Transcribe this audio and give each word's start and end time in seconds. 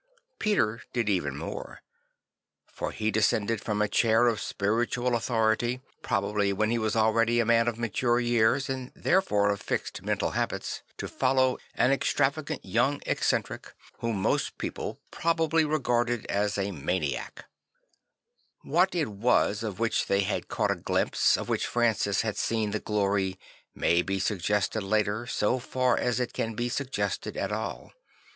Peter 0.39 0.81
did 0.93 1.07
even 1.09 1.37
more; 1.37 1.83
for 2.65 2.91
he 2.91 3.11
descended 3.11 3.61
from 3.61 3.83
a 3.83 3.87
chair 3.87 4.25
of 4.25 4.41
spiritual 4.41 5.13
authority, 5.13 5.79
probably 6.01 6.51
when 6.51 6.71
he 6.71 6.79
was 6.79 6.95
already 6.95 7.39
a 7.39 7.45
man 7.45 7.67
of 7.67 7.77
mature 7.77 8.19
years 8.19 8.67
and 8.67 8.91
therefore 8.95 9.51
of 9.51 9.61
fixed 9.61 10.01
mental 10.01 10.31
habits, 10.31 10.81
to 10.97 11.07
follow 11.07 11.59
an 11.75 11.91
extravagant 11.91 12.65
young 12.65 12.93
Francis 13.01 13.29
the 13.29 13.37
Builder 13.37 13.55
67 13.59 13.59
eccentric 13.59 13.99
whom 13.99 14.15
most 14.19 14.57
people 14.57 14.99
probably 15.11 15.63
regarded 15.63 16.25
as 16.25 16.57
a 16.57 16.71
maniac 16.71 17.45
\Vhat 18.65 18.95
it 18.99 19.09
was 19.09 19.61
of 19.61 19.77
which 19.77 20.07
they 20.07 20.21
had 20.21 20.47
caught 20.47 20.71
a 20.71 20.75
glimpse, 20.75 21.37
of 21.37 21.47
which 21.47 21.67
Francis 21.67 22.21
had 22.23 22.37
seen 22.37 22.71
the 22.71 22.79
glory, 22.79 23.37
may 23.75 24.01
be 24.01 24.17
suggested 24.17 24.81
later 24.81 25.27
so 25.27 25.59
far 25.59 25.95
as 25.95 26.19
it 26.19 26.33
can 26.33 26.55
be 26.55 26.69
suggested 26.69 27.37
at 27.37 27.51
all. 27.51 27.93